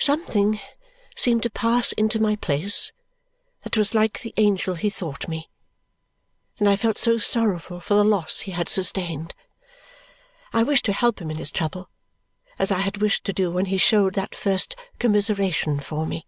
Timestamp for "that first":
14.14-14.74